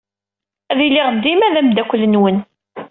Ad 0.71 0.79
iliɣ 0.87 1.07
dima 1.23 1.47
d 1.53 1.55
ameddakel-nwen. 1.59 2.37